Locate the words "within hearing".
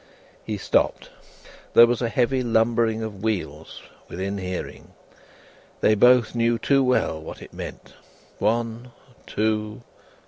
4.07-4.93